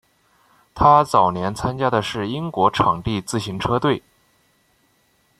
[0.73, 4.01] 他早年参加的是英国场地自行车队。